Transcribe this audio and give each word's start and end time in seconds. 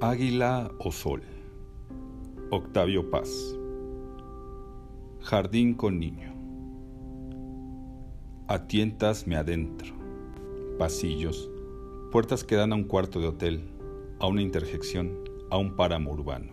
Águila 0.00 0.70
o 0.78 0.92
Sol. 0.92 1.22
Octavio 2.52 3.10
Paz. 3.10 3.58
Jardín 5.22 5.74
con 5.74 5.98
niño. 5.98 6.32
A 8.46 8.68
tientas 8.68 9.26
me 9.26 9.34
adentro. 9.34 9.92
Pasillos, 10.78 11.50
puertas 12.12 12.44
que 12.44 12.54
dan 12.54 12.72
a 12.72 12.76
un 12.76 12.84
cuarto 12.84 13.18
de 13.18 13.26
hotel, 13.26 13.72
a 14.20 14.28
una 14.28 14.40
interjección, 14.40 15.18
a 15.50 15.58
un 15.58 15.74
páramo 15.74 16.12
urbano. 16.12 16.52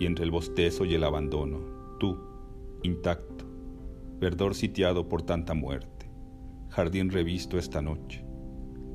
Y 0.00 0.06
entre 0.06 0.24
el 0.24 0.32
bostezo 0.32 0.84
y 0.84 0.94
el 0.94 1.04
abandono, 1.04 1.60
tú, 2.00 2.18
intacto, 2.82 3.44
verdor 4.18 4.56
sitiado 4.56 5.08
por 5.08 5.22
tanta 5.22 5.54
muerte, 5.54 6.10
jardín 6.70 7.10
revisto 7.10 7.58
esta 7.58 7.80
noche, 7.80 8.24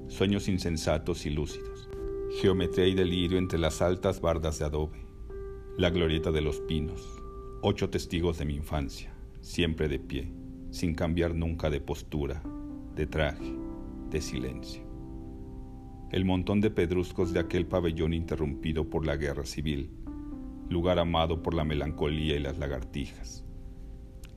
sueños 0.09 0.49
insensatos 0.49 1.25
y 1.25 1.29
lúcidos 1.29 1.88
Geometría 2.31 2.85
y 2.85 2.93
delirio 2.93 3.39
entre 3.39 3.57
las 3.57 3.81
altas 3.81 4.21
bardas 4.21 4.59
de 4.59 4.65
adobe. 4.65 5.03
La 5.77 5.89
glorieta 5.89 6.31
de 6.31 6.41
los 6.41 6.61
pinos. 6.61 7.01
Ocho 7.63 7.89
testigos 7.89 8.37
de 8.37 8.45
mi 8.45 8.55
infancia, 8.55 9.11
siempre 9.41 9.89
de 9.89 9.97
pie, 9.97 10.31
sin 10.69 10.93
cambiar 10.93 11.33
nunca 11.33 11.71
de 11.71 11.81
postura, 11.81 12.43
de 12.95 13.07
traje, 13.07 13.57
de 14.11 14.21
silencio. 14.21 14.83
El 16.11 16.23
montón 16.23 16.61
de 16.61 16.69
pedruscos 16.69 17.33
de 17.33 17.39
aquel 17.39 17.65
pabellón 17.65 18.13
interrumpido 18.13 18.87
por 18.91 19.07
la 19.07 19.17
guerra 19.17 19.45
civil, 19.45 19.89
lugar 20.69 20.99
amado 20.99 21.41
por 21.41 21.55
la 21.55 21.65
melancolía 21.65 22.35
y 22.35 22.39
las 22.39 22.59
lagartijas. 22.59 23.43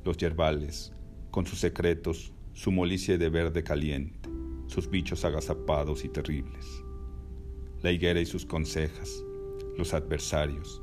Los 0.02 0.16
yerbales, 0.16 0.94
con 1.30 1.44
sus 1.44 1.60
secretos, 1.60 2.32
su 2.54 2.72
molicie 2.72 3.18
de 3.18 3.28
verde 3.28 3.62
caliente, 3.62 4.30
sus 4.66 4.88
bichos 4.88 5.26
agazapados 5.26 6.06
y 6.06 6.08
terribles 6.08 6.82
la 7.82 7.90
higuera 7.90 8.20
y 8.20 8.26
sus 8.26 8.46
consejas, 8.46 9.24
los 9.76 9.92
adversarios, 9.92 10.80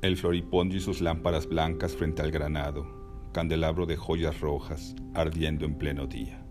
el 0.00 0.16
floripondio 0.16 0.78
y 0.78 0.80
sus 0.80 1.02
lámparas 1.02 1.46
blancas 1.46 1.94
frente 1.94 2.22
al 2.22 2.30
granado, 2.30 2.86
candelabro 3.32 3.84
de 3.84 3.96
joyas 3.96 4.40
rojas 4.40 4.94
ardiendo 5.12 5.66
en 5.66 5.76
pleno 5.76 6.06
día, 6.06 6.42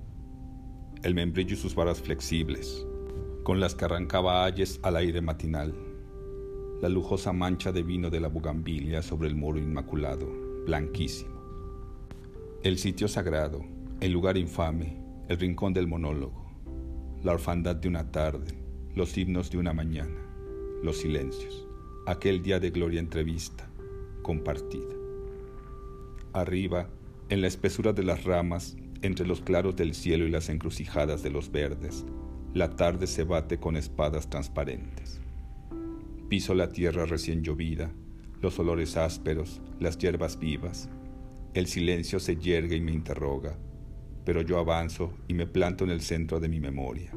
el 1.02 1.16
membrillo 1.16 1.56
y 1.56 1.58
sus 1.58 1.74
varas 1.74 2.02
flexibles, 2.02 2.86
con 3.42 3.60
las 3.60 3.74
que 3.74 3.86
arrancaba 3.86 4.46
ayes 4.46 4.80
al 4.84 4.96
aire 4.96 5.22
matinal, 5.22 5.74
la 6.80 6.90
lujosa 6.90 7.34
mancha 7.34 7.72
de 7.72 7.82
vino 7.82 8.12
de 8.12 8.20
la 8.20 8.28
bugambilia 8.28 9.02
sobre 9.02 9.28
el 9.28 9.36
muro 9.36 9.58
inmaculado, 9.58 10.28
blanquísimo, 10.68 11.34
el 12.62 12.78
sitio 12.78 13.08
sagrado, 13.08 13.62
el 14.02 14.12
lugar 14.12 14.38
infame, 14.38 15.02
el 15.30 15.40
rincón 15.40 15.74
del 15.74 15.88
monólogo, 15.88 16.52
la 17.24 17.32
orfandad 17.32 17.76
de 17.76 17.88
una 17.88 18.12
tarde, 18.12 18.63
los 18.96 19.18
himnos 19.18 19.50
de 19.50 19.58
una 19.58 19.74
mañana, 19.74 20.20
los 20.84 20.98
silencios, 20.98 21.68
aquel 22.06 22.44
día 22.44 22.60
de 22.60 22.70
gloria 22.70 23.00
entrevista, 23.00 23.68
compartida. 24.22 24.94
Arriba, 26.32 26.90
en 27.30 27.42
la 27.42 27.48
espesura 27.48 27.92
de 27.92 28.04
las 28.04 28.24
ramas, 28.24 28.78
entre 29.02 29.26
los 29.26 29.42
claros 29.42 29.76
del 29.76 29.96
cielo 29.96 30.28
y 30.28 30.30
las 30.30 30.48
encrucijadas 30.50 31.24
de 31.24 31.32
los 31.32 31.52
verdes, 31.52 32.06
la 32.54 32.76
tarde 32.76 33.08
se 33.08 33.24
bate 33.24 33.60
con 33.60 33.78
espadas 33.78 34.30
transparentes. 34.30 35.20
Piso 36.30 36.54
la 36.54 36.70
tierra 36.70 37.06
recién 37.06 37.44
llovida, 37.44 37.92
los 38.42 38.60
olores 38.60 38.96
ásperos, 38.96 39.60
las 39.80 39.98
hierbas 39.98 40.38
vivas. 40.38 40.88
El 41.56 41.66
silencio 41.66 42.20
se 42.20 42.36
yergue 42.36 42.76
y 42.76 42.82
me 42.82 42.92
interroga, 42.92 43.58
pero 44.24 44.44
yo 44.44 44.60
avanzo 44.60 45.14
y 45.28 45.34
me 45.34 45.48
planto 45.48 45.84
en 45.84 45.90
el 45.90 46.02
centro 46.02 46.40
de 46.40 46.50
mi 46.50 46.60
memoria. 46.60 47.12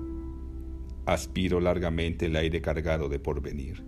Aspiro 1.06 1.60
largamente 1.60 2.26
el 2.26 2.34
aire 2.34 2.60
cargado 2.60 3.08
de 3.08 3.20
porvenir. 3.20 3.84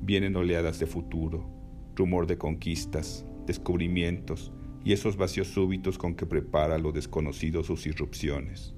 Vienen 0.00 0.34
oleadas 0.34 0.78
de 0.78 0.86
futuro, 0.86 1.46
rumor 1.94 2.26
de 2.26 2.38
conquistas, 2.38 3.26
descubrimientos 3.44 4.50
y 4.82 4.94
esos 4.94 5.18
vacíos 5.18 5.48
súbitos 5.48 5.98
con 5.98 6.14
que 6.14 6.24
prepara 6.24 6.78
lo 6.78 6.90
desconocido 6.90 7.62
sus 7.62 7.86
irrupciones. 7.86 8.74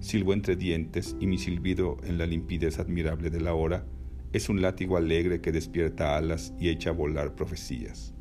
Silbo 0.00 0.34
entre 0.34 0.54
dientes 0.54 1.16
y 1.18 1.26
mi 1.26 1.38
silbido 1.38 1.96
en 2.04 2.18
la 2.18 2.26
limpidez 2.26 2.78
admirable 2.78 3.30
de 3.30 3.40
la 3.40 3.54
hora 3.54 3.86
es 4.34 4.50
un 4.50 4.60
látigo 4.60 4.98
alegre 4.98 5.40
que 5.40 5.50
despierta 5.50 6.18
alas 6.18 6.52
y 6.60 6.68
echa 6.68 6.90
a 6.90 6.92
volar 6.92 7.34
profecías. 7.34 8.12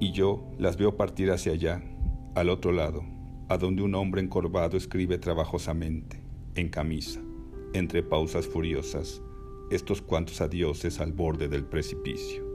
Y 0.00 0.12
yo 0.12 0.50
las 0.58 0.78
veo 0.78 0.96
partir 0.96 1.30
hacia 1.30 1.52
allá, 1.52 1.82
al 2.34 2.48
otro 2.48 2.72
lado, 2.72 3.04
a 3.50 3.58
donde 3.58 3.82
un 3.82 3.94
hombre 3.94 4.22
encorvado 4.22 4.78
escribe 4.78 5.18
trabajosamente, 5.18 6.22
en 6.54 6.70
camisa 6.70 7.20
entre 7.72 8.02
pausas 8.02 8.46
furiosas, 8.46 9.22
estos 9.70 10.00
cuantos 10.00 10.40
adioses 10.40 11.00
al 11.00 11.12
borde 11.12 11.48
del 11.48 11.64
precipicio. 11.64 12.47